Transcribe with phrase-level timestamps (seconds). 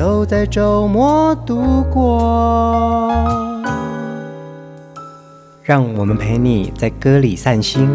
[0.00, 3.12] 都在周末度过，
[5.62, 7.86] 让我们陪你在歌里散心，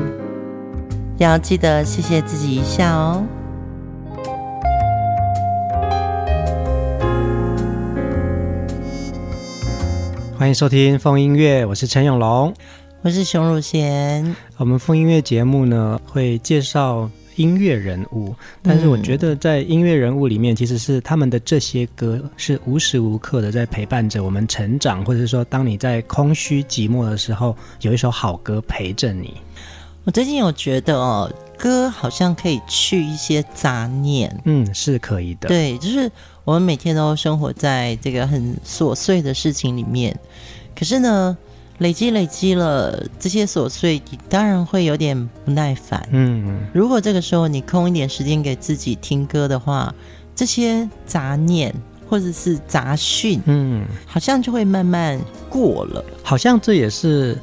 [1.18, 3.24] 要记得谢谢自己一下哦。
[10.38, 12.54] 欢迎收听风音乐，我是陈永龙，
[13.02, 14.36] 我是熊汝贤。
[14.58, 17.10] 我们风音乐节目呢，会介绍。
[17.36, 29.34] 音乐人物，但是我觉得在音乐人物里面，其实是他们的这些歌是无时无刻的在陪伴着我们成长，或者是说，当你在空虚寂寞的时候，有一首好歌陪着你。
[30.04, 35.48] 我最近有觉得哦，歌好像可以去一些杂念，嗯，是可以的。
[35.48, 36.12] 对，就是
[36.44, 40.18] 我们每天都生活在这个很琐碎的事情里面，
[40.76, 41.38] 可是呢。
[41.80, 46.08] 累积累积了这些琐碎，你当然会有点不耐烦。
[46.12, 49.94] 嗯，如果这个时候你空一点时间给自己听歌的话，
[50.36, 51.74] 这些杂念
[52.10, 56.04] 或者是杂讯，嗯，好像就会慢慢过了。
[56.24, 57.38] 好像这也是。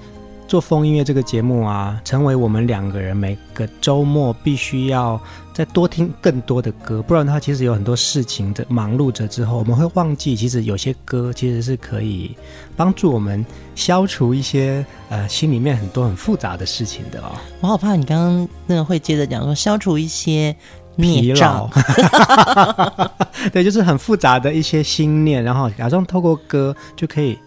[0.48, 5.18] 做风音乐这个节目啊，成为我们两个人每个周末必须要
[5.54, 12.36] 再多听更多的歌，不然的话，其实有很多事情的忙碌着之后，我们会忘记，其实有些歌其实是可以
[12.76, 17.32] 帮助我们消除一些呃心里面很多很复杂的事情的哦。
[17.62, 20.54] 我好怕你刚刚那个会接着讲说消除一些
[20.98, 21.70] 疲劳，
[23.54, 27.38] 对，就是很复杂的一些心念，然后假装透过歌就可以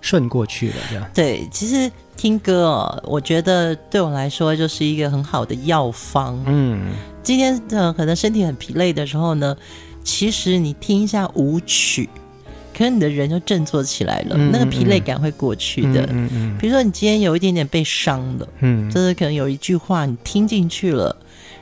[0.00, 1.10] 顺过去了，这样。
[1.14, 1.88] 对，其实。
[2.20, 6.38] 听歌哦，我觉得对我来说就是一个很好的药方。
[6.46, 6.92] 嗯，
[7.22, 9.56] 今天的可能身体很疲累的时候呢，
[10.04, 12.10] 其实你听一下舞曲，
[12.76, 16.02] 可能你的人就振作起来了，嗯、那个疲累感会过去的。
[16.02, 16.58] 嗯嗯，嗯。
[16.58, 21.16] 比如说你今天有一点点被伤了，嗯，就是可能有一句话你听进去了，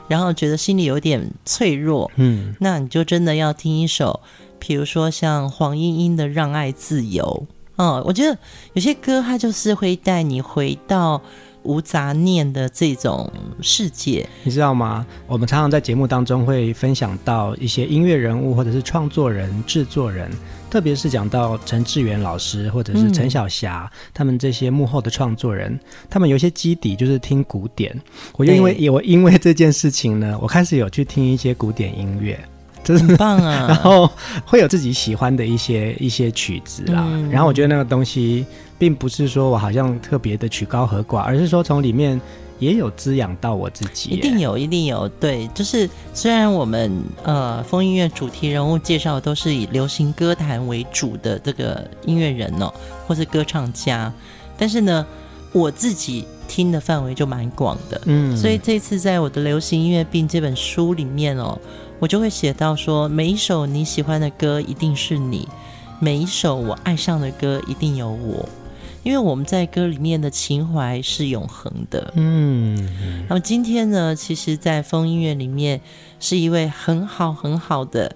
[0.09, 4.19] 然后觉得心里有点脆弱，嗯，那你就真的要听一首，
[4.59, 7.47] 比如说像黄莺莺的《让爱自由》。
[7.79, 8.37] 哦，我觉得
[8.73, 11.21] 有些歌它就是会带你回到
[11.63, 13.31] 无杂念的这种
[13.61, 15.07] 世界，你知道吗？
[15.27, 20.29] 我们常常在节目当中会分享到一些音乐人物或者是创作人、制作人，
[20.69, 25.79] 特别是讲到陈志远老师或者是陈小霞、嗯、他们这些幕后的创作人，
[26.09, 27.97] 他们有些基底就是听古典。
[28.33, 32.37] 我就因为我因为这件事情呢，我开始有去听一些古典音乐。
[32.85, 33.65] 很棒啊！
[33.69, 34.09] 然后
[34.45, 37.29] 会有自己喜欢的一些一些曲子啦、嗯。
[37.29, 38.45] 然后我觉得那个东西，
[38.77, 42.19] 并不是说我好像特别的曲高和寡，而是说从里面
[42.57, 44.09] 也有滋养到我自己。
[44.09, 45.07] 一定有，一定有。
[45.07, 46.91] 对，就是虽然我们
[47.23, 52.73] 呃风音乐主题人物介绍都是以流行歌坛为主的这个音乐人哦，
[53.05, 54.11] 或是歌唱家，
[54.57, 55.05] 但是呢，
[55.51, 58.01] 我自己听的范围就蛮广的。
[58.05, 61.57] 嗯，所以这次在我的流行音乐病这本书里面哦。
[61.99, 65.47] 我就会写到说，每一首你喜欢的歌一定是你，
[65.99, 68.47] 每一首我爱上的歌一定有我，
[69.03, 72.13] 因为我们在歌里面的情怀是永恒的。
[72.15, 75.81] 嗯，那么今天呢，其实，在风音乐里面
[76.21, 78.15] 是一位很好很好的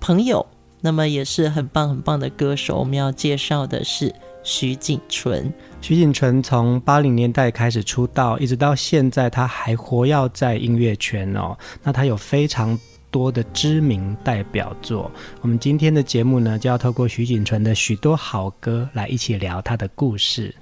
[0.00, 0.44] 朋友，
[0.80, 2.78] 那么也是很棒很棒的歌手。
[2.78, 4.12] 我们要介绍的是
[4.42, 5.52] 徐锦纯。
[5.80, 11.56] 徐锦纯从八零年代开始出道，一直到现在，他还活跃在音乐圈哦。
[11.84, 12.78] 那他有非常
[13.10, 15.10] 多的知名代表作，
[15.40, 20.54] 我们今天的节目呢，就要透过徐锦纯的许多好歌来一起聊他的故事。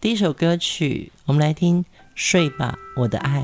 [0.00, 1.82] 第一首歌曲，我们来听
[2.14, 3.40] 《睡吧，我的爱》。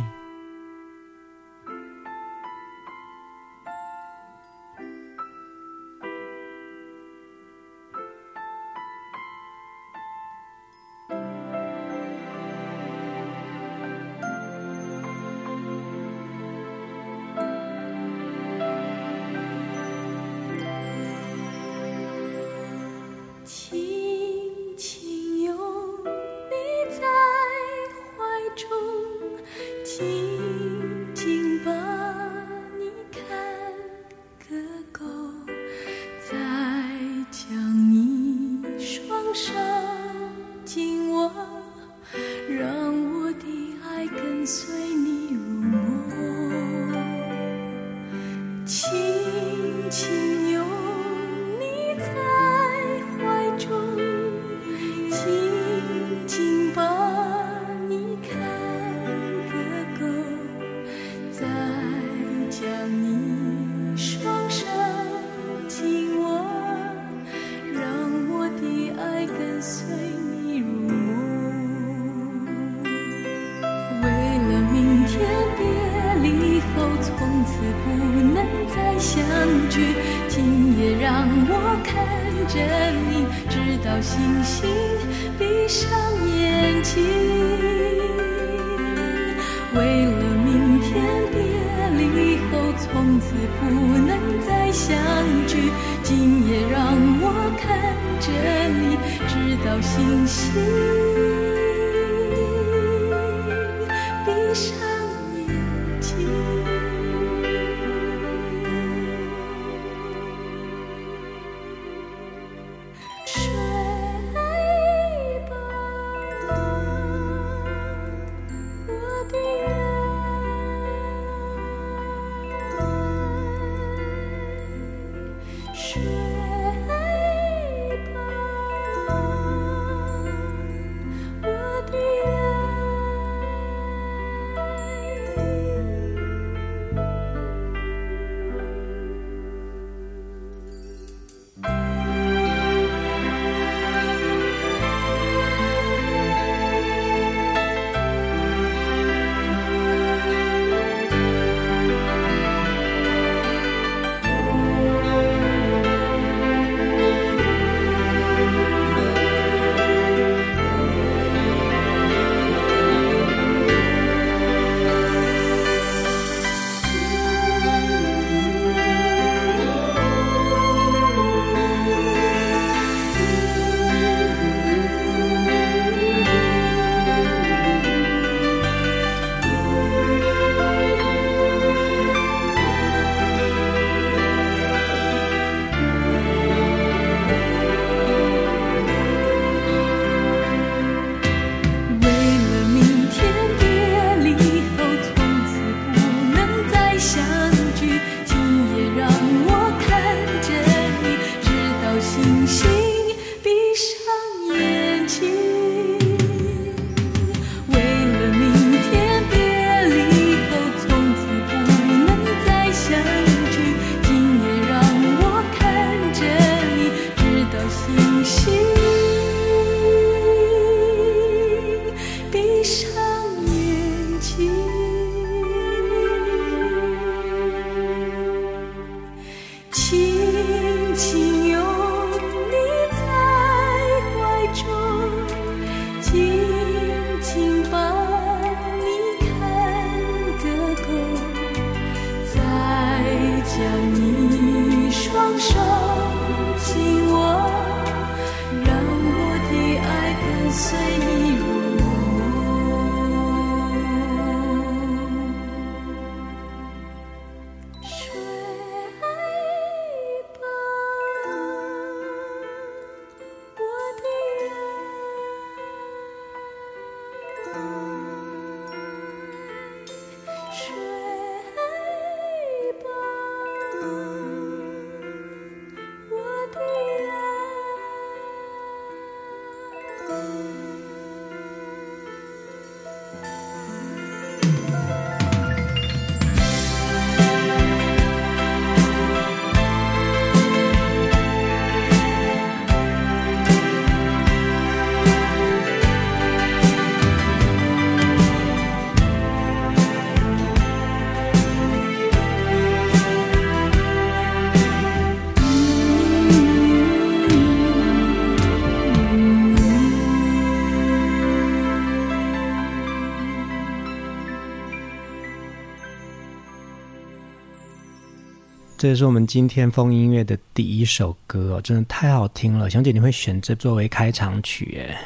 [318.85, 322.69] 这也是我们今天风音乐的第一首歌哦，真的太好听了。
[322.69, 324.99] 小姐，你会选这作为开场曲耶？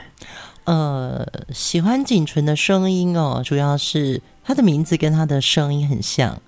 [0.65, 6.43] 呃，喜欢景纯的声音哦，主要是她的名字跟她的声音很像，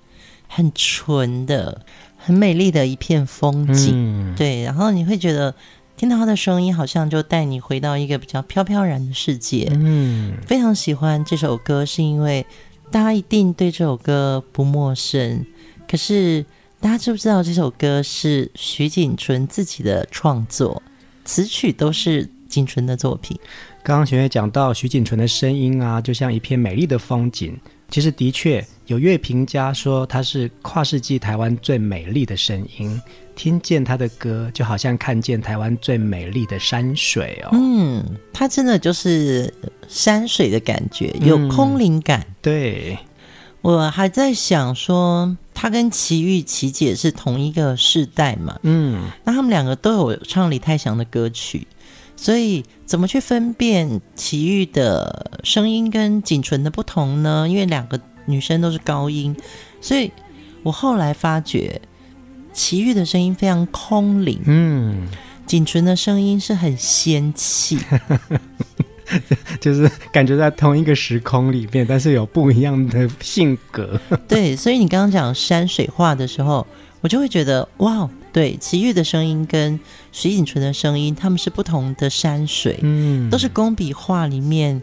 [0.49, 1.83] 很纯的，
[2.17, 3.93] 很美丽的一片风景。
[3.95, 5.55] 嗯、对，然后你会觉得
[5.97, 9.71] 听到她的声音，好像就带你回到一个比较飘飘然的世界。
[9.71, 12.45] 嗯，非常喜欢这首歌，是因为
[12.91, 15.47] 大家一定对这首歌不陌生，
[15.89, 16.45] 可是。
[16.81, 20.83] 大家知不知道这首歌是徐锦纯自己的创作，
[21.27, 23.39] 词曲都是锦纯的作品。
[23.83, 27.55] 刚刚弦月讲到徐锦纯的声音啊，就像一片美丽的风景。
[27.91, 32.99] 其实的确有乐评家说他是跨世纪台湾最美丽的声音，
[33.35, 37.51] 听见他的歌就好像看见台湾最美丽的山水哦。
[37.53, 39.53] 嗯，他真的就是
[39.87, 42.21] 山水的感觉，有空灵感。
[42.21, 42.99] 嗯，对。
[43.63, 48.59] 我还在想说，他跟齐豫、齐姐是同一个世代嘛？
[48.63, 51.67] 嗯，那他们两个都有唱李泰祥的歌曲，
[52.17, 57.47] 所以怎么去分辨齐豫的声音跟景纯的不同呢？
[57.49, 59.37] 因为两个女生都是高音，
[59.83, 60.11] 所以
[60.63, 61.83] 我后来发觉
[62.55, 65.07] 齐豫的声音非常空灵，嗯，
[65.45, 67.79] 锦纯的声音是很仙气。
[69.61, 74.01] 就是感觉在同一个时空里面，但是有不一样的性格。
[74.29, 76.67] 对，所以你刚刚讲山水画的时候，
[77.01, 79.79] 我就会觉得哇，对，齐豫的声音跟
[80.13, 84.81] 徐锦纯的声音，他们是不同的山水，嗯，都是工笔画里面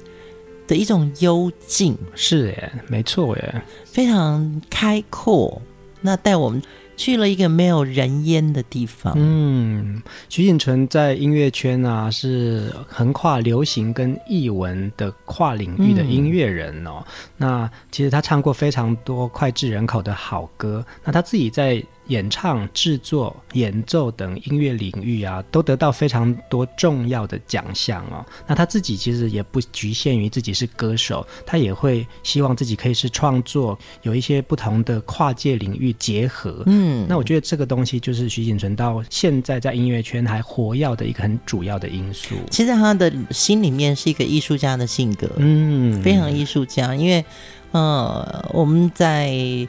[0.67, 5.61] 的一种幽静，是耶，没错耶，非常开阔。
[6.01, 6.61] 那带我们。
[6.97, 9.13] 去了一个没有人烟的地方。
[9.15, 17.01] 嗯，徐锦纯在音乐圈啊，是横跨流行跟译文的跨领域的音乐人哦。
[17.37, 20.85] 那其实他唱过非常多脍炙人口的好歌。
[21.05, 21.81] 那他自己在。
[22.07, 28.25] 演唱、制作、演奏等音乐领域啊，都得到非常多重要的奖项哦。
[28.45, 36.63] 那他自己其实也不局限于自己是歌手，他也会希望自己可以是创作，有一些不同的跨界领域结合。
[36.65, 42.35] 嗯，那我觉得这个东西就是徐锦存到现在在音乐圈还活跃的一个很主要的因素。
[42.49, 46.95] 其实他的心里面是一个艺术家的性格，嗯，非常艺术家。
[46.95, 47.23] 因为，
[47.71, 49.67] 呃，我们在。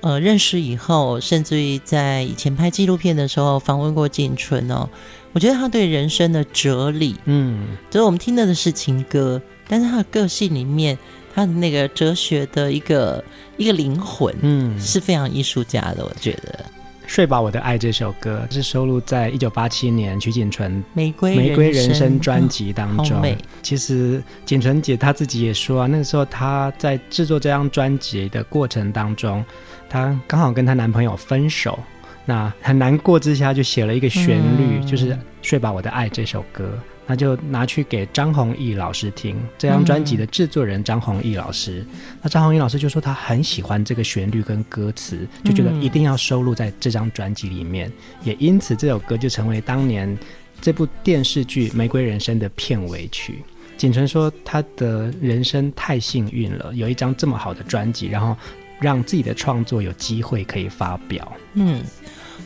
[0.00, 4.88] 呃，认识以后，甚至于在以前拍纪录片的时候访问过景纯哦，
[5.32, 10.96] 我觉得他对人生的哲理，嗯，就是我们听到的是情歌，但是他的个性里面，
[11.34, 13.24] 他的那个哲学的一个
[13.56, 16.04] 一个灵魂，嗯，是非常艺术家的。
[16.04, 16.64] 我觉得
[17.08, 23.18] 《睡吧我的爱》这首歌是收录在一九八七年徐锦纯《玫瑰玫瑰人生》专辑当中。
[23.22, 29.42] 嗯、其实锦纯姐她自己也说啊，那个时候她在制作这张专辑的过程当中。
[29.88, 31.78] 她刚好跟她男朋友分手，
[32.26, 39.36] 那很难过之下就写了一个旋律，嗯、就是《睡吧我的爱》这首歌，那就拿去给张弘毅老师听。
[39.58, 47.90] 这张专辑的制作人张弘毅老师，嗯、那张弘毅老师就说他很喜欢这个旋律跟歌词，就觉得一定要收录在这张专辑里面，
[48.22, 50.16] 也因此这首歌就成为当年
[50.60, 53.42] 这部电视剧《玫瑰人生》的片尾曲。
[53.76, 58.36] 锦纯说他的人生太幸运了，有一张这么好的专辑，然后。
[58.80, 61.32] 让自己的创作有机会可以发表。
[61.54, 61.82] 嗯，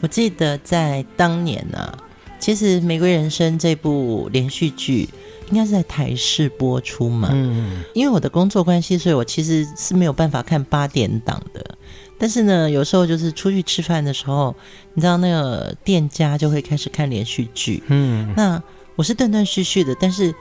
[0.00, 1.99] 我记得在当年呢、啊，
[2.43, 5.09] 其实《玫瑰人生》这部连续剧
[5.49, 7.29] 应该是在台视播出嘛。
[7.31, 11.65] 嗯，因为我的工作关系，所以我其实是没有办法看八点档的。
[12.19, 14.53] 但是呢，有时候就是出去吃饭的时候，
[14.95, 17.81] 你知道那个店家就会开始看连续剧。
[17.87, 18.61] 嗯，那
[18.97, 20.35] 我是断断续续的，但是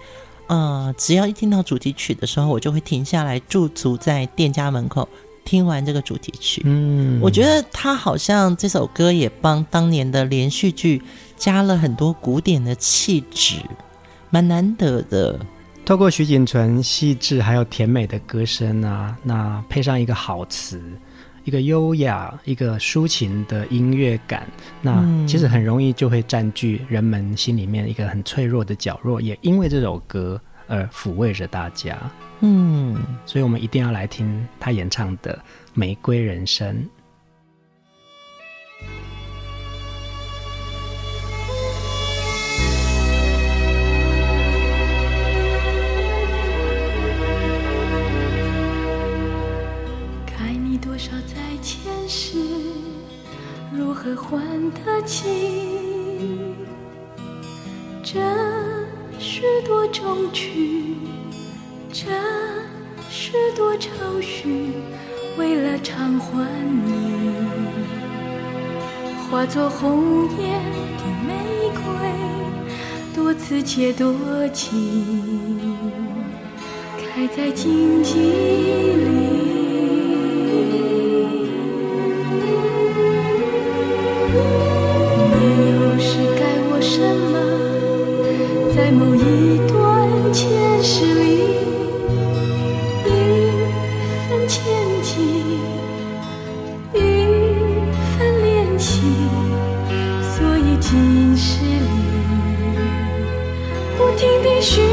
[0.47, 5.07] 呃，只要一听到主题曲的时候，我就会停下来驻足在店家门口。
[5.43, 11.01] 听完这个主题曲，嗯，我觉得他好像这首歌也帮当年的连续剧
[11.35, 13.55] 加了很多古典的气质，
[14.29, 15.39] 蛮难得的。
[15.83, 20.79] 透过徐锦纯细致还有甜美的歌声啊，那配上一个好词，
[21.43, 24.47] 一个优雅、一个抒情的音乐感，
[24.79, 30.39] 那其实很容易就会占据人们心里面一个很脆弱的角落，也因为这首歌
[30.71, 31.97] 而抚慰着大家。
[32.39, 35.35] 嗯，所以我们一定要来听他演唱的
[35.73, 36.73] 《玫瑰人生》。
[50.25, 52.39] 该你多少在前世，
[53.71, 56.55] 如何还得起
[58.01, 58.19] 这
[59.41, 60.97] 许多衷曲？
[61.91, 62.05] 这
[63.09, 64.67] 是多愁绪，
[65.35, 66.47] 为了偿还
[66.85, 67.33] 你，
[69.31, 70.61] 化作红艳
[70.99, 71.33] 的玫
[71.73, 71.81] 瑰，
[73.15, 74.13] 多刺且多
[74.53, 75.75] 情，
[76.99, 79.09] 开在荆棘里。
[85.31, 85.35] 你
[85.71, 87.30] 又是该我什么？
[88.91, 90.49] 某一段前
[90.83, 91.21] 世里，
[93.05, 93.07] 一
[94.27, 94.61] 份牵
[95.01, 95.23] 情，
[96.93, 96.97] 一
[98.17, 98.91] 份恋情，
[100.21, 101.89] 所以今世里。
[103.97, 104.83] 不停的寻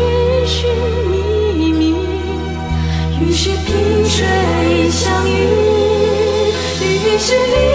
[0.47, 0.71] 寻
[1.11, 1.83] 觅觅，
[3.21, 4.25] 于是萍水
[4.91, 5.31] 相遇。
[6.81, 7.68] 于是你。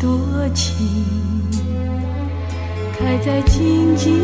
[0.00, 0.18] 多
[0.54, 0.74] 情
[2.98, 4.16] 开在荆棘里，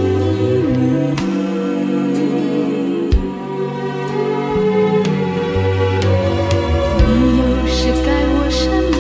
[6.99, 7.09] 你
[7.39, 8.61] 又是该我什
[8.93, 8.97] 么？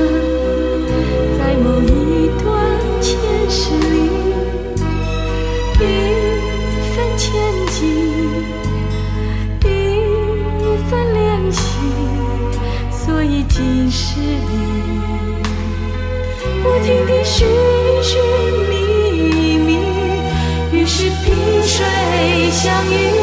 [1.38, 1.86] 在某一
[2.42, 2.44] 段
[3.00, 3.10] 前
[3.50, 3.94] 世里，
[5.78, 5.80] 一
[6.94, 7.22] 分千
[7.68, 7.80] 金。
[16.82, 17.46] 停地寻
[18.02, 18.20] 寻
[18.68, 19.78] 觅觅，
[20.72, 21.86] 于是萍水
[22.50, 23.21] 相遇。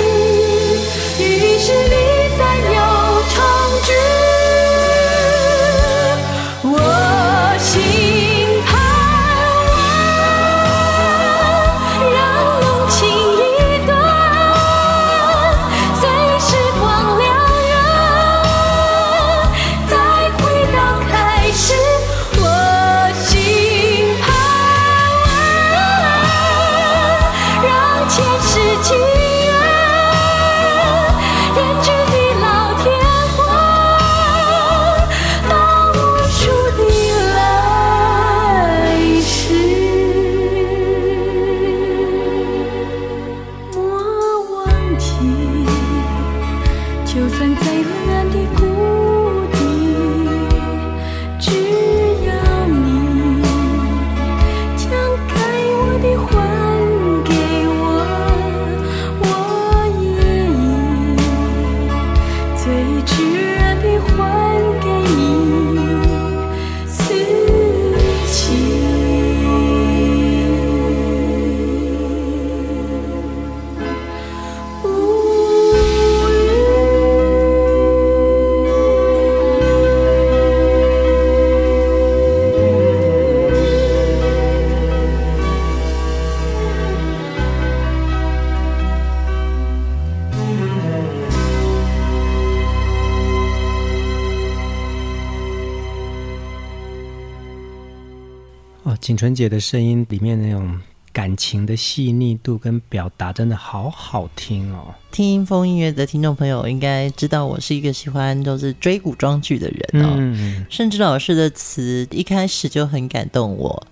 [99.19, 100.79] 纯姐的声音里面那种
[101.12, 104.95] 感情的细腻度跟表达，真的好好听哦！
[105.12, 110.13] 听风音乐的听众朋友应该知道，我是一个喜欢都是追古装剧的人哦。
[110.17, 113.86] 嗯，盛之老师的词一开始就很感动我，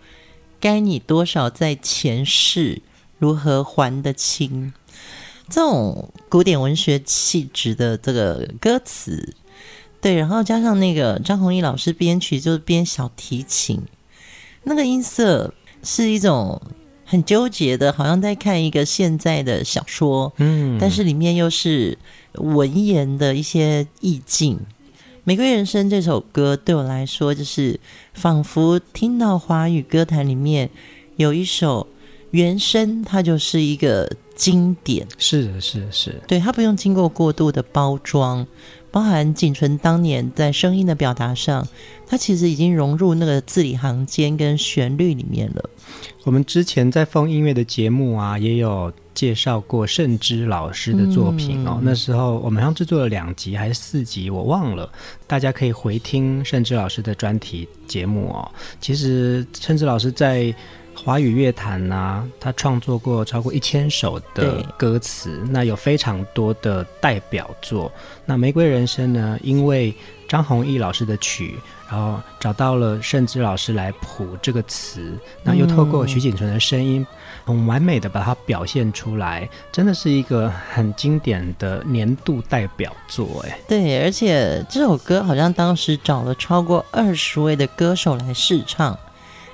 [0.61, 2.81] 该你多少在前世，
[3.19, 4.71] 如何还得清？
[5.49, 9.35] 这种古典文学气质的这个歌词，
[9.99, 13.81] 对，然后加上那个张弘毅老师编曲，就是编小提琴。
[14.67, 16.61] 那个音色是一种
[17.05, 21.97] 很纠结的，好像在看一个现在的小说，嗯，但是里面又是
[22.33, 24.57] 文言的一些意境。
[25.23, 27.79] 《玫瑰人生》这首歌对我来说，就是
[28.13, 30.69] 仿佛听到华语歌坛里面
[31.15, 31.87] 有一首
[32.31, 35.07] 原声，它就是一个经典。
[35.17, 38.45] 是的，是的，是的，对，它不用经过过度的包装。
[38.89, 41.67] 包含仅存当年在声音的表达上，
[42.07, 45.69] 它其实已经融入那个字里行间跟旋律里面了。
[46.23, 51.73] 我们之前在放音乐的节目啊，也有介绍过盛之老师的作品哦。
[51.75, 54.89] 嗯、那时候我们好像制作了两集还是四集，我忘了，
[55.27, 58.49] 大家可以回听盛之老师的专题节目哦。
[58.79, 60.51] 其实盛之老师在
[61.07, 67.89] 华语乐坛呐、啊，他创作过超过一千首的歌词，那有非常多的代表作。
[68.25, 69.95] 那《玫瑰人生》呢，因为
[70.27, 71.57] 张弘毅老师的曲，
[71.89, 77.07] 然后找到了盛之老师来谱这个词，那又透过徐锦纯的声音，
[77.45, 83.45] 很完美的把它表现出来，真的是一个很经典的年度代表作。
[83.47, 88.99] 哎，对，而且这首歌好像当时找了超过二十位的歌手来试唱。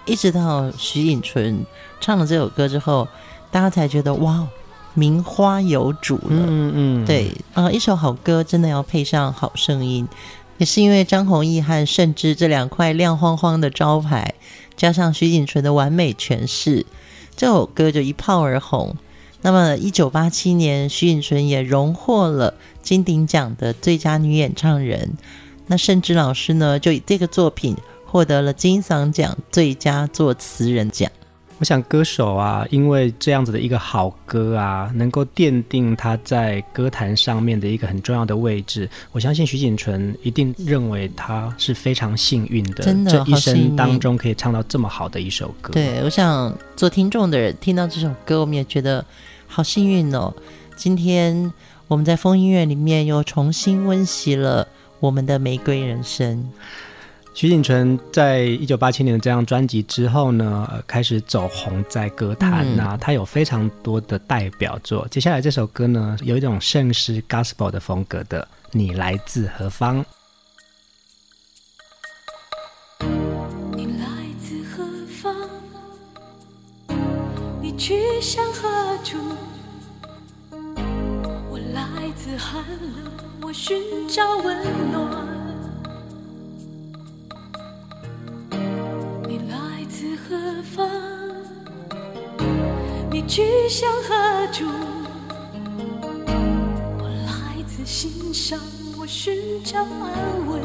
[0.05, 1.65] 一直到徐锦纯
[2.01, 3.07] 唱了这首歌之后，
[3.51, 4.45] 大家才觉得哇，
[4.93, 6.23] 名花有主了。
[6.29, 10.07] 嗯嗯，对啊、呃，一首好歌真的要配上好声音，
[10.57, 14.33] 也是因为张弘毅和盛之这两块亮晃晃的招牌，
[14.75, 16.85] 加上徐锦纯的完美诠释，
[17.37, 18.95] 这首歌就一炮而红。
[19.41, 25.13] 那么，一九八七年，徐锦纯也荣获了金鼎奖的最佳女演唱人。
[25.67, 27.77] 那盛之老师呢，就以这个作品。
[28.13, 31.11] 获得了金嗓奖最佳作词人奖。
[31.57, 38.87] 我想歌手啊，因为这样子的一个好歌啊，能够奠定他在歌坛上面的一个很重要的位置。
[39.11, 45.73] 我相信徐锦纯一定认为他是非常幸运的，真的这一生当中可以唱到这么好的一首歌。
[45.73, 49.03] 对，我想做听众的人听到这首歌，我们也觉得
[49.47, 50.31] 好幸运哦。
[50.75, 51.51] 今天
[51.87, 54.67] 我们在风音乐里面又重新温习了
[54.99, 56.47] 我们的玫瑰人生。
[57.35, 62.63] 徐锦纯在一九八七年的这张专辑之后呢，呃，开始走红在歌坛。
[62.63, 65.07] 嗯、那他有非常多的代表作。
[65.09, 68.47] 接下来这首歌呢，有一种圣诗 Gospel 的风格的。
[68.71, 70.05] 你来自何方？
[73.75, 74.07] 你来
[74.39, 75.35] 自何方？
[77.59, 78.69] 你去向何
[79.03, 79.17] 处？
[81.49, 85.42] 我来自寒冷，我寻找温暖。
[90.33, 90.89] 何方
[93.11, 94.65] 你去向何处？
[96.97, 98.59] 我来自心上，
[98.99, 100.59] 我寻找安慰。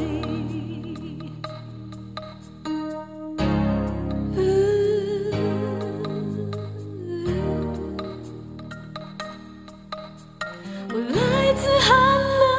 [10.91, 11.95] 我来自寒
[12.39, 12.49] 冷，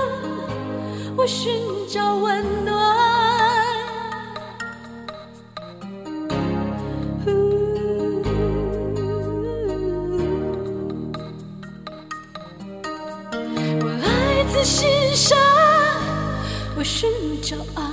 [1.16, 1.50] 我寻
[1.88, 2.69] 找温暖。
[16.80, 17.92] 不是你骄傲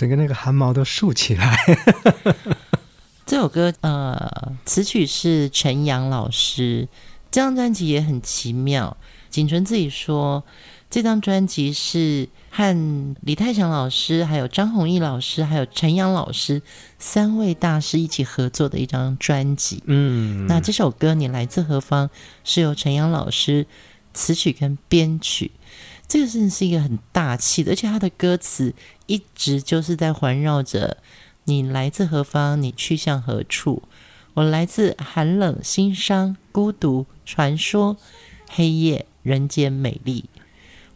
[0.00, 1.58] 整个那个汗毛都竖起来，
[3.26, 6.88] 这首歌呃，词曲是陈阳老师。
[7.30, 8.96] 这张专辑也很奇妙，
[9.28, 10.42] 景纯自己说，
[10.88, 16.62] 这张专辑是和李泰祥老师、还有张弘毅老师、还有陈阳老师
[16.98, 19.82] 三位大师一起合作的一张专辑。
[19.84, 22.08] 嗯，那这首歌《你来自何方》
[22.42, 23.66] 是由陈阳老师
[24.14, 25.50] 词曲跟编曲，
[26.10, 28.74] 这个事情是一个很大气的，而且他的歌词
[29.06, 30.96] 一直就是在环绕着
[31.46, 33.84] “你来自何方，你去向何处”。
[34.34, 37.96] 我来自寒冷、心伤、孤独、传说、
[38.48, 40.24] 黑夜、人间美丽。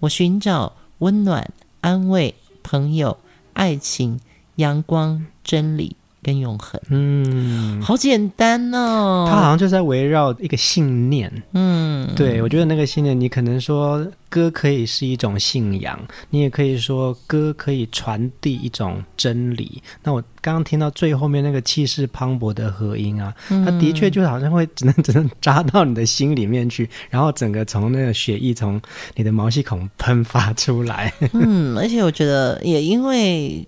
[0.01, 3.17] 我寻找温暖、安慰、朋友、
[3.53, 4.19] 爱情、
[4.57, 5.97] 阳光、真理。
[6.25, 9.29] 跟永恒，嗯，好简单哦。
[9.31, 19.83] 他好像就在围绕一个信念，嗯，对，我觉得那个信念，你可能说歌可以是一种信仰，你也可以说歌可以传递一种真理。
[20.03, 28.81] 那我刚刚听到最后面那个气势磅礴的和音啊，它的确就好像会只能只能扎到你的心里面去，然后整个从那个血液从
[29.15, 31.13] 你的毛细孔喷发出来。
[31.35, 33.67] 嗯，而且我觉得也因为。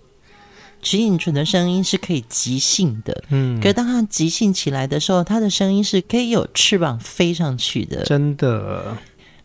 [0.82, 8.96] 徐锦纯的声音是可以即兴的，嗯，可是当他即兴起来的时候，他的声音是可以有翅膀飞上去的，真的。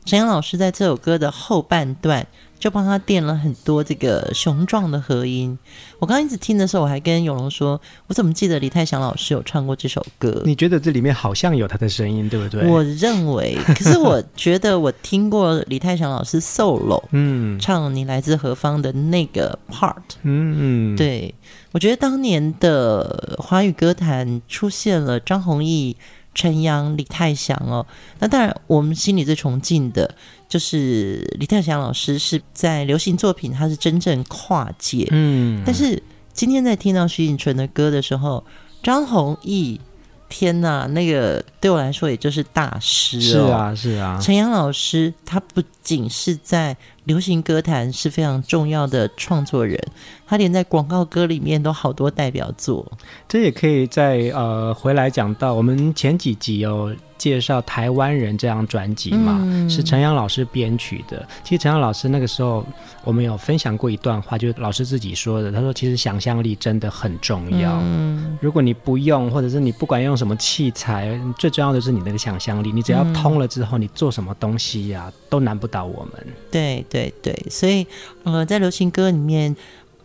[0.05, 2.27] 陈阳老师在这首歌的后半段。
[2.61, 5.57] 就帮他垫了很多这个雄壮的和音。
[5.97, 12.67] 我刚刚一直听的时候，我还跟永龙说：“我怎么记得李泰祥老师有唱过这首歌？”你觉得这里面好像有他的声音，对不对？
[12.67, 21.33] 我认为，可是我觉得我听过李泰祥老师 solo，嗯，唱《你来自何方》的那个 part，嗯，对，
[21.71, 25.97] 我觉得当年的华语歌坛出现了张弘毅、
[26.35, 27.87] 陈阳、李泰祥哦，
[28.19, 30.13] 那当然我们心里最崇敬的。
[30.51, 35.07] 就是李泰祥老师是在流行作品，他是真正跨界。
[35.11, 38.43] 嗯，但是今天在听到徐锦纯的歌的时候，
[38.83, 39.79] 张弘毅，
[40.27, 43.21] 天呐，那个对我来说也就是大师哦。
[43.21, 44.19] 是啊，是啊。
[44.21, 49.79] 陈阳老师他不仅是在流行歌坛是非常重要的创作人，
[50.25, 52.89] 他连在广告歌里面都好多代表作。
[53.27, 56.95] 这也可以再呃回来讲到我们前几集哦。
[57.21, 61.23] 介绍《台湾人》这张专辑嘛，嗯、是陈阳老师编曲的。
[61.43, 62.65] 其实陈阳老师那个时候，
[63.03, 65.51] 我们有分享过一段话，就是老师自己说的。
[65.51, 67.77] 他说：“其实想象力真的很重要。
[67.79, 72.71] 嗯、如果你不用，或者是你不管用什么器材，最重要的是你那个想象力。
[72.71, 77.87] 你只要通了之后，你做什么东西呀、啊，都难不倒我们。”对对对，所以
[78.23, 79.55] 呃，在流行歌里面，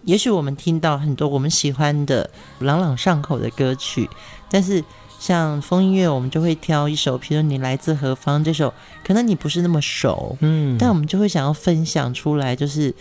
[0.05, 4.09] 也许我们听到很多我们喜欢的朗朗上口的歌曲，
[4.50, 4.83] 但是。
[5.18, 12.94] 像风音乐，我们就会挑一首，比如你来自何方这首，可能你不是那么熟，嗯，但我们就会想要分享出来，就是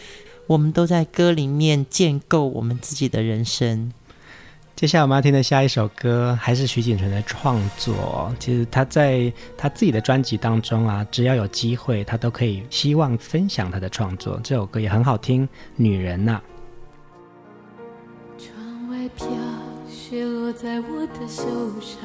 [0.47, 3.91] 我们都在歌里面建构我们自己的人生。
[4.75, 8.29] 接下来我们要听的下一首歌，还是徐锦纯的创作。
[8.37, 14.37] 其实他在他自己的专辑当中啊，只要有机会，他都可以希望分享他的创作。
[14.43, 16.41] 这首歌也很好听，《女人呐》。
[18.43, 19.25] 窗外飘。
[19.87, 21.43] 雪落在我的手
[21.79, 21.97] 上，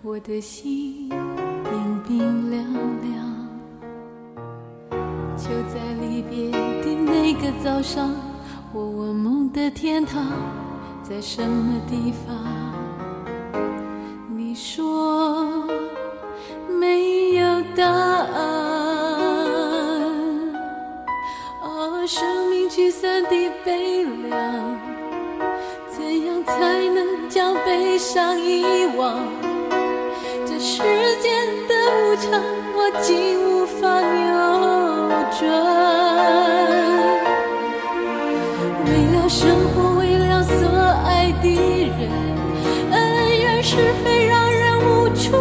[0.00, 2.64] 我的心冰冰凉
[3.02, 3.36] 凉。
[5.36, 8.14] 就在离别的那个早上，
[8.72, 10.24] 我问梦的天堂
[11.08, 12.34] 在什么地方？
[14.36, 15.62] 你说
[16.68, 18.34] 没有答案。
[21.62, 23.30] 啊，生命聚散的
[23.64, 24.36] 悲凉。
[25.88, 28.64] 怎样才能将悲伤遗
[28.96, 29.16] 忘。
[30.44, 30.82] 这世
[31.22, 32.42] 间的无常，
[32.74, 34.26] 我竟无法扭
[35.38, 35.40] 转。
[38.84, 39.95] 为了生活，
[43.76, 45.32] 是非让人无处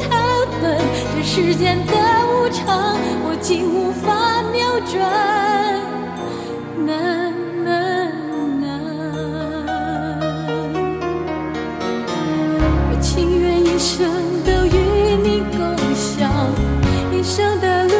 [0.00, 0.16] 逃
[0.62, 0.80] 遁，
[1.14, 4.98] 这世间的无常，我竟无法扭转，
[6.86, 6.88] 难
[7.62, 8.10] 难
[8.62, 8.64] 难。
[12.88, 14.08] 我情愿一生
[14.42, 14.78] 都与
[15.22, 15.60] 你共
[15.94, 16.32] 享，
[17.12, 17.92] 一生的路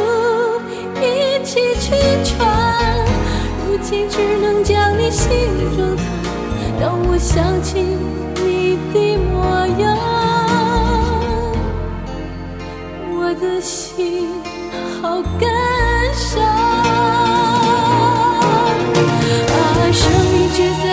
[1.03, 1.05] 一
[1.44, 1.92] 起去
[2.25, 2.49] 闯，
[3.68, 5.29] 如今只能将你心
[5.77, 6.07] 中藏。
[6.81, 7.85] 当我想起。
[9.81, 9.87] 样，
[13.12, 14.29] 我的心
[15.01, 15.45] 好感
[16.14, 16.43] 伤。
[19.53, 20.89] 啊，生命聚散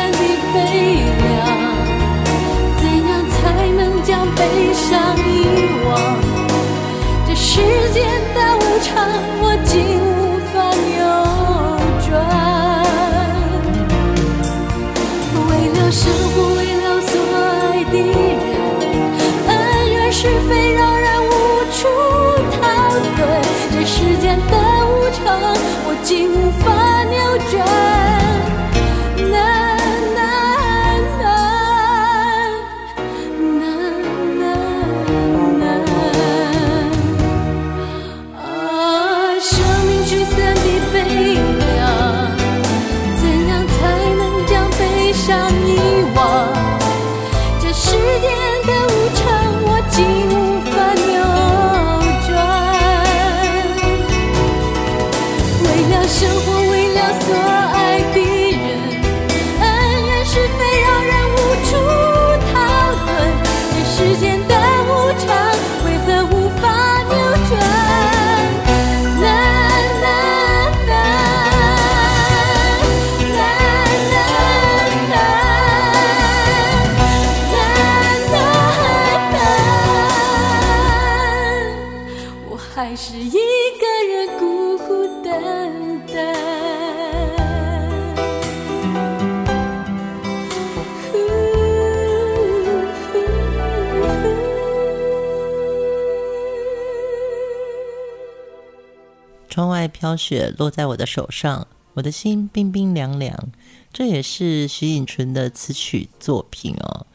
[100.08, 103.50] 飘雪落在我的手上，我的心冰冰凉凉。
[103.92, 107.06] 这也是徐颖纯的词曲作品哦。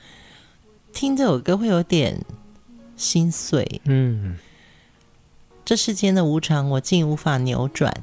[0.93, 2.23] 听这首歌会有点
[2.95, 3.81] 心碎。
[3.85, 4.37] 嗯，
[5.65, 7.95] 这世间的无常，我竟无法扭转。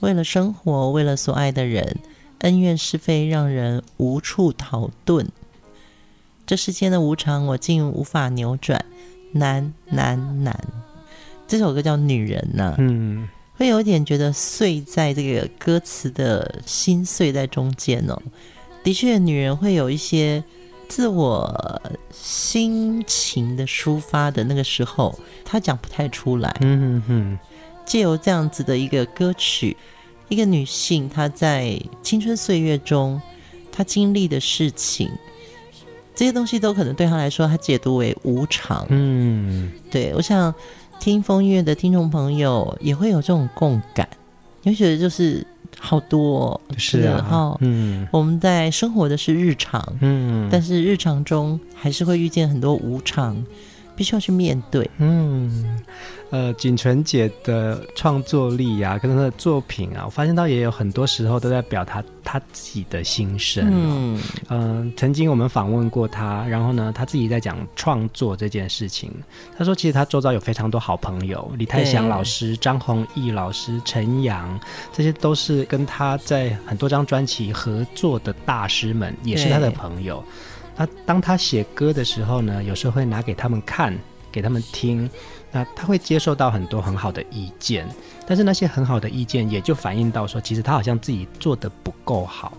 [0.00, 1.98] 为了生活，为了所爱的人，
[2.38, 5.28] 恩怨是非让人无处逃遁。
[6.44, 8.84] 这世间的无常，我竟无法扭转。
[9.34, 10.66] 难难难！
[11.46, 12.74] 这首歌叫《女人》呐。
[12.78, 13.28] 嗯。
[13.62, 18.20] 会有点觉得碎在这个歌词的心碎在中间哦。
[18.82, 20.42] 的确，女人会有一些
[20.88, 26.56] 自我心情的抒发的那个时候，她讲不太出来。
[26.60, 27.38] 嗯嗯嗯。
[27.86, 29.76] 借由这样子的一个歌曲，
[30.28, 33.22] 一个女性她在青春岁月中
[33.70, 35.08] 她经历的事情，
[36.16, 38.84] 这些东西都可能对她来说，她解读为无常。
[38.88, 40.52] 嗯，对，我想。
[41.02, 44.08] 听风音乐的听众朋友也会有这种共感，
[44.62, 45.44] 你会觉得就是
[45.76, 53.44] 好多、哦，是啊，哈嗯，我们在生活的是日常，嗯，但是日常中还是会遇见很多无常。
[53.94, 54.88] 必须要去面对。
[54.98, 55.80] 嗯，
[56.30, 63.70] 呃，锦纯姐的创作力呀、啊，跟她的作品啊，我发现到也有很多时候都在表达她自己的心声、哦。
[63.72, 69.12] 嗯嗯、呃，曾经我们访问过她，然后呢，她自己在讲创作这件事情。
[69.56, 74.58] 她说，其实她周遭有非常多好朋友，李泰祥老师、张弘毅老师、陈阳，
[74.92, 80.22] 这些都是跟她在很多张专辑合作的大师们，也是她的朋友。
[80.76, 83.96] 那当他写歌的时候呢，有时候会拿给他们看，
[84.30, 85.08] 给他们听。
[85.54, 87.86] 那他会接受到很多很好的意见，
[88.26, 92.56] 但是那些很好的意见也就反映到说，其实他好像自己做得不够好。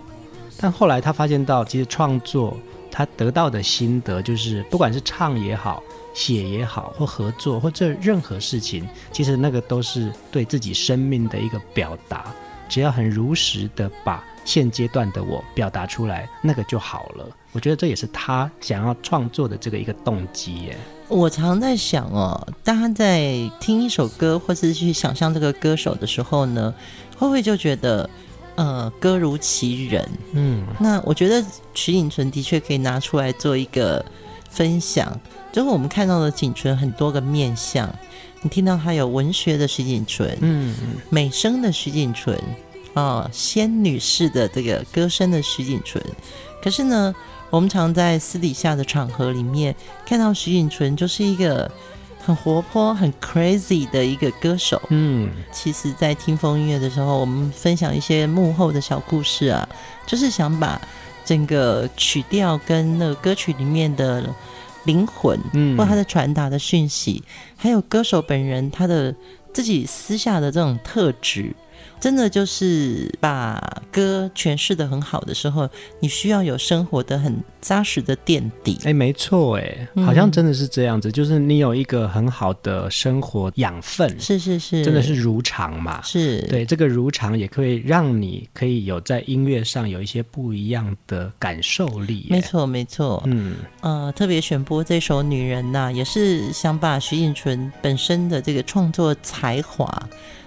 [0.59, 2.55] 但后来他发现到，其实创作
[2.91, 5.81] 他得到的心得就是，不管是唱也好，
[6.13, 12.31] 写也好，或合作或者任何事情，其实那个都是对自己生命的一个表达。
[12.69, 17.27] 只要很如实的把现阶段的我表达出来，那个就好了。
[17.53, 20.77] 我觉得这也是他想要创作的这个一个动机耶。
[21.07, 26.73] 我常在想哦，大家在听一首歌或是去想象这个歌手的时候呢，
[27.17, 28.09] 会不会就觉得
[28.55, 30.09] 呃歌如其人？
[30.31, 31.45] 嗯，那我觉得
[31.75, 34.03] 徐锦纯的确可以拿出来做一个
[34.49, 35.15] 分享，
[35.51, 37.87] 就是我们看到的锦纯很多个面相，
[38.41, 40.75] 你听到他有文学的徐锦纯，嗯，
[41.09, 42.35] 美声的徐锦纯，
[42.93, 46.03] 啊，仙女式的这个歌声的徐锦纯，
[46.61, 47.13] 可是呢，
[47.49, 49.75] 我们常在私底下的场合里面
[50.05, 51.69] 看到徐锦纯，就是一个
[52.19, 54.81] 很活泼、很 crazy 的一个歌手。
[54.89, 59.67] 嗯，其实，在听风音乐的时候，我们分享一些幕后的小故事啊，
[60.05, 60.79] 就是想把
[61.25, 64.23] 整个曲调跟那个歌曲里面的
[64.85, 67.23] 灵魂，嗯，或他的传达的讯息，
[67.57, 69.15] 还有歌手本人他的
[69.51, 71.55] 自己私下的这种特质。
[72.03, 75.69] 真的就是把歌诠释的很好的时候，
[76.01, 78.77] 你需要有生活的很扎实的垫底。
[78.83, 86.01] 哎，没错，哎，好像真的是这样子，嗯，就是你有一个很好的生活养分，是是是，真的是如常嘛。
[86.01, 92.27] 是对这个如常，也可以让你可以有在音乐上有一些不一样的感受力。
[92.29, 99.87] 没错没错，嗯呃，特别选播这首《女人》呐，也是想把徐锦纯本身的这个创作才华。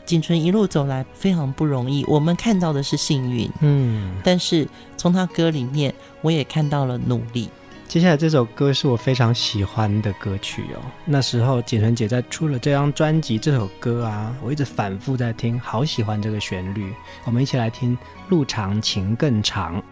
[0.07, 5.93] 锦纯一路走来非常不容易，我们看到的是幸运，嗯，但是从他歌里面
[6.23, 7.51] 我也看到了努力，
[7.89, 10.81] 接下来这首歌是我非常喜欢的歌曲哦。
[11.05, 16.93] 那时候景纯姐在出了这张专辑，这首歌啊，我一直反复在听，好喜欢这个旋律。
[17.25, 17.97] 我们一起来听
[18.29, 19.83] 《路长情更长》。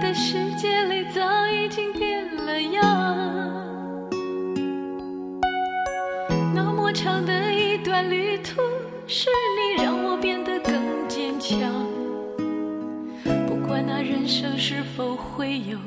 [0.00, 2.82] 的世界里早已经变了样。
[6.54, 8.60] 那么长的一段旅途，
[9.06, 10.74] 是你让我变得更
[11.08, 11.58] 坚强。
[13.46, 15.78] 不管那人生是否会有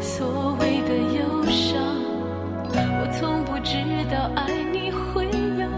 [0.00, 1.82] 所谓的忧伤，
[2.72, 3.76] 我从不知
[4.10, 5.68] 道爱你会有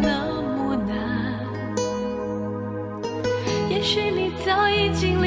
[0.00, 1.38] 那么难。
[3.68, 5.19] 也许你早已经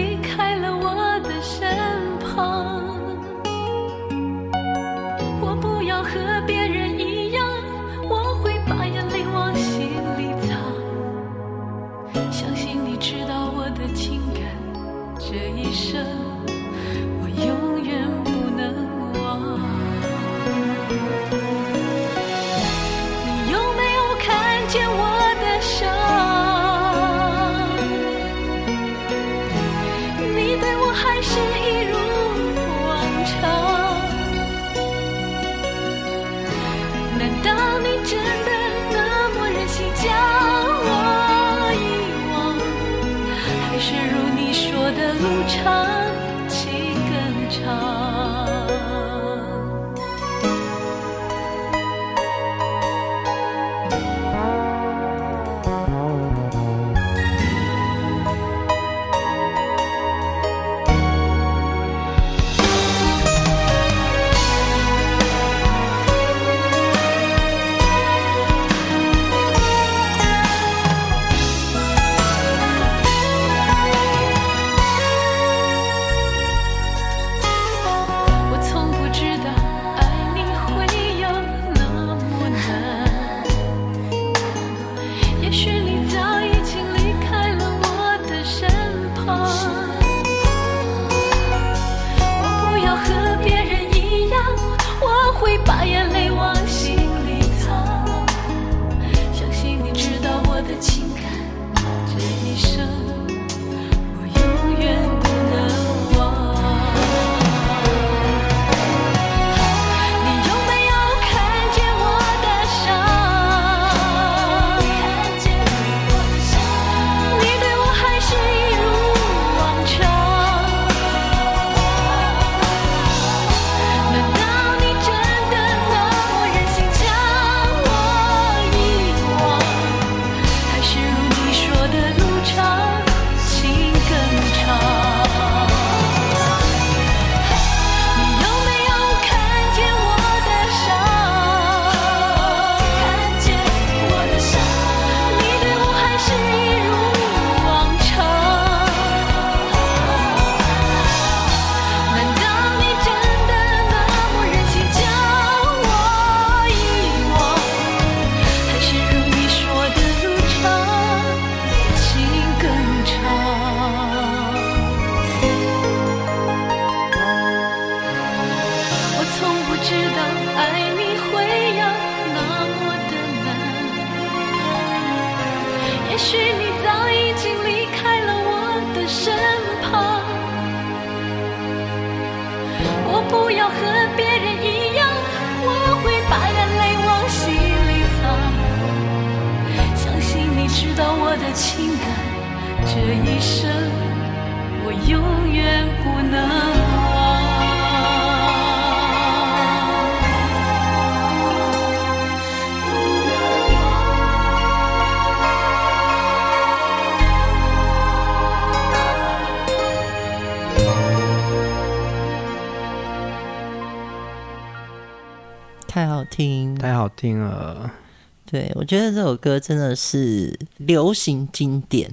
[218.53, 222.07] 对，我觉得这首歌真的是流行经典，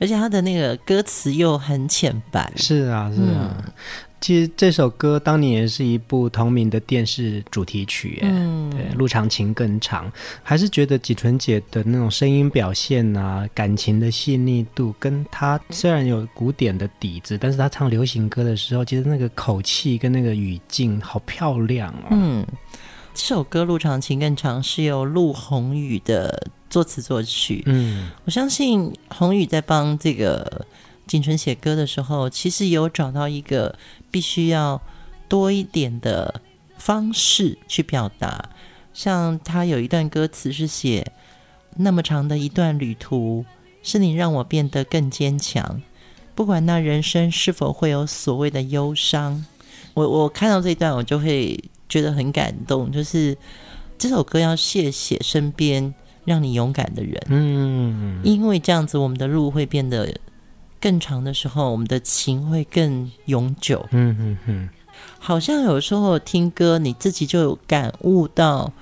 [0.00, 2.52] 而且它的那个歌词又很浅白。
[2.56, 3.62] 是啊，是啊。
[3.64, 3.72] 嗯、
[4.20, 10.10] 其实这首歌当年也是一部同名的电视主题曲，嗯，对，路长情更长。
[10.42, 22.08] 还是觉得纪纯姐的那种声音表现啊，感情的细腻度，跟她虽然有古典的底子，但是她唱流行歌的时候，其实那个口气跟那个语境好漂亮哦。
[22.10, 22.44] 嗯。
[23.14, 27.62] 这首歌《路长情更长》是由陆宏宇的作词作曲。
[27.66, 30.66] 嗯，我相信宏宇在帮这个
[31.06, 33.78] 景纯写歌的时候，其实有找到一个
[34.10, 34.80] 必须要
[35.28, 36.40] 多一点的
[36.78, 38.48] 方式去表达。
[38.94, 41.12] 像他有一段歌词是写
[41.76, 43.44] ：“那么长的一段旅途，
[43.82, 45.82] 是你让我变得更坚强。
[46.34, 49.44] 不管那人生是否会有所谓的忧伤。”
[49.94, 51.62] 我我看到这一段，我就会
[51.92, 52.90] 觉得很感动。
[52.90, 53.36] 就是
[53.98, 55.92] 这首歌要谢谢身边
[56.24, 60.14] 让你勇敢的人，嗯，因为这样子，我们的路会变得
[60.80, 63.86] 更长的时候，我们的情会更永久。
[63.90, 64.68] 嗯嗯嗯，
[65.18, 68.72] 好像有时候听歌，你自己就有感悟到，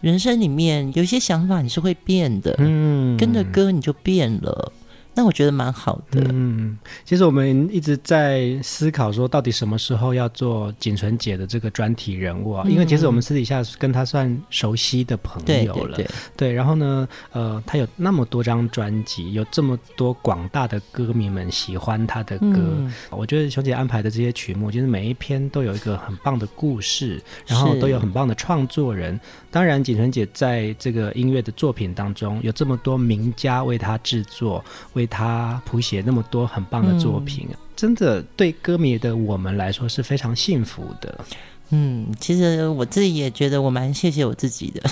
[0.00, 4.72] 人生里面有些想法你是会变的，嗯，跟着歌你就变了。
[5.18, 6.24] 那我觉得蛮好的。
[6.32, 12.62] 嗯，其实我们一直在思考说，到底什么时候要做景纯姐的这个专题人物啊？
[12.64, 15.96] 嗯、因为其实我们私底下跟她算熟悉的朋友了。
[15.96, 22.54] 对，对，对，对，然后呢，呃，她有那么多张专辑，有这么多广大的歌迷们喜欢她的歌。
[22.56, 29.18] 嗯、我觉得熊姐安排的这些曲目，其实每一篇都有一个很棒的故事，然后都有很棒的创作人。
[29.50, 41.24] 当然，景纯姐在这个音乐的作品当中，有这么多名家为她制作，为他谱写那么多很棒的作品，嗯、真的对歌迷的我们来说是非常幸福的。
[41.70, 44.82] 嗯，其实我自己也觉得我蛮谢谢我自己的。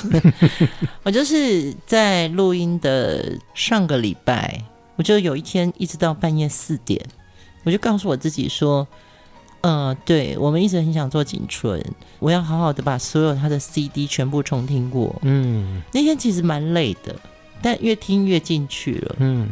[1.05, 4.63] 我就是在录音的上个礼拜，
[4.97, 7.03] 我就有一天一直到半夜四点，
[7.65, 8.87] 我就告诉我自己说
[9.63, 11.83] ：“呃，对，我们一直很想做锦纯，
[12.19, 17.17] 我要好好的把所有他的 CD 全部重听过。”嗯，那天其实蛮累的，
[17.63, 19.17] 但越听越进去了。
[19.21, 19.49] 嗯。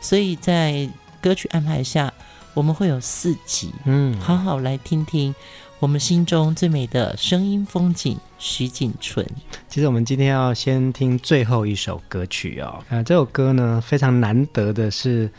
[0.00, 0.88] 所以在
[1.20, 2.12] 歌曲安排下，
[2.54, 5.34] 我们会有四集，嗯，好好来听听
[5.78, 9.26] 我们心中最美的声音风景——徐锦纯。
[9.68, 15.30] 其实我们今天要先听最后一首歌曲哦，呃，这首歌呢非常难得的是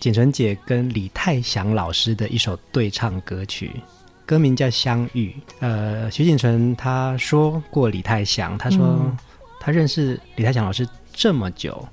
[0.00, 3.70] 锦纯姐跟李泰祥老师的一首对唱歌曲，
[4.24, 5.34] 歌名叫《相遇》。
[5.60, 8.98] 呃，徐锦纯他说过李泰祥，他说
[9.60, 11.86] 他认识李泰祥老师这么久。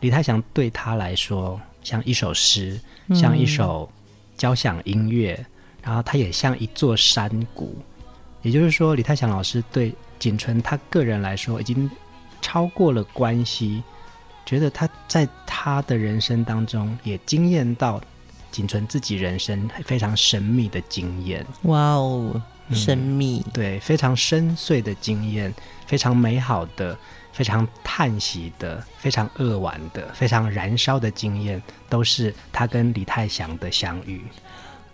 [0.00, 2.80] 李泰祥对他来说像一首诗，
[3.14, 3.90] 像一首
[4.36, 5.46] 交响音乐，嗯、
[5.82, 7.76] 然后他也像一座山谷。
[8.42, 11.90] 也就是说，李泰祥老师对景纯他个人来说已经
[12.40, 13.82] 超过了关系，
[14.46, 18.00] 觉得他在他的人生当中也惊艳到
[18.50, 21.46] 景纯自己人生非常神秘的经验。
[21.64, 22.40] 哇哦，
[22.72, 25.52] 神秘、嗯，对，非常深邃的经验，
[25.86, 26.96] 非常美好的。
[27.32, 34.22] 非常叹息的、非常扼腕的、非常燃烧的经验，都是他跟李泰祥的相遇。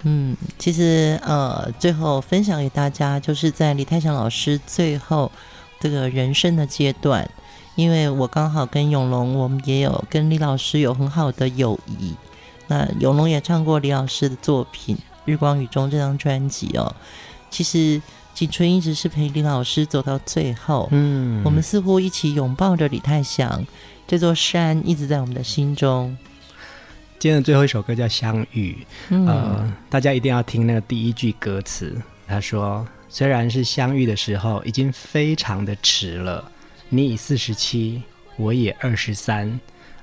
[0.03, 5.33] 嗯，其实呃，最后分享给大家，就是在李泰祥老师最后
[5.81, 7.29] 这个人生的阶段，
[7.75, 12.15] 因为我刚好跟永龙，我们也有跟李老师有很好的友谊。
[12.69, 16.95] 那永龙也唱过李老师的作品《日光雨中》这张专辑哦。
[17.51, 18.01] 其实。
[18.37, 23.67] 锦纯一直是陪李老师走到最后，嗯，我们似乎一起拥抱着李泰祥，
[24.07, 26.15] 这座山一直在我们的心中。
[27.19, 28.77] 今天的最后一首歌叫《相遇》，
[29.09, 31.97] 嗯，呃，大家一定要听那个第一句歌词，
[32.29, 36.53] 他说：“虽然是相遇的时候已经非常的迟了，
[36.91, 38.03] 你已四十七，
[38.37, 39.59] 我也二十三，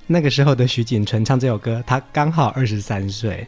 [0.08, 3.48] 那个时候的徐锦纯唱这首歌，他刚好二十三岁。”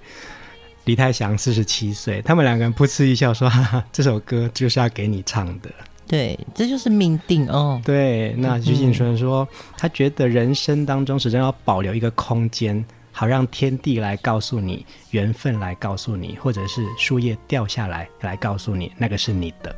[0.85, 5.69] 李泰祥四十七岁，他们两个人噗嗤一笑说：“哈哈，这首歌就是要给你唱的。”
[6.07, 7.81] 对，这就是命定哦。
[7.83, 19.75] 对，那徐锦纯说，嗯、他觉得人生当中始终要保留一个空间，好让天地来告诉你，缘分来告诉你，或者是树叶掉下来来告诉你，那个是你的。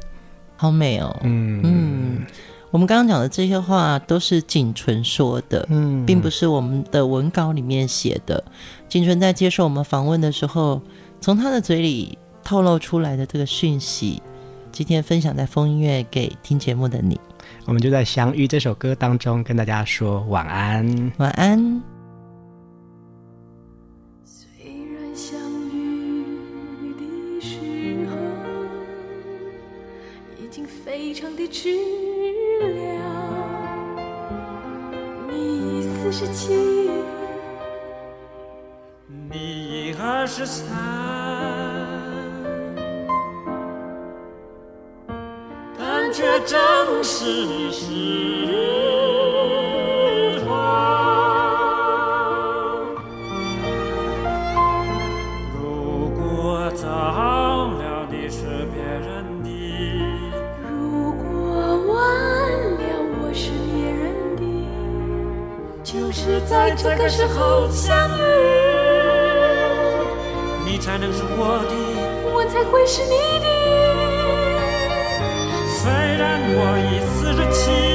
[0.58, 1.18] 好美哦。
[1.24, 2.26] 嗯嗯，
[2.70, 8.44] 我们刚刚讲的这些话都是景纯说的，嗯，并不是我们的文稿里面写的。
[8.90, 10.82] 景纯在接受我们访问的时候，
[11.22, 14.22] 从他的嘴里透露出来的这个讯息，
[14.72, 17.18] 今天分享在风音乐给听节目的你，
[17.66, 21.82] 我们就在《相遇》这首歌当中跟大家说晚安，晚安。
[24.26, 24.46] 虽
[32.60, 33.00] 了，
[35.28, 36.88] 你四十七。
[39.30, 40.66] 你二十三，
[45.78, 48.27] 但却正是时。
[66.78, 68.22] 这个时候相遇，
[70.64, 71.74] 你才能是我的，
[72.32, 73.48] 我才会是你的。
[75.80, 77.87] 虽然我已四十七。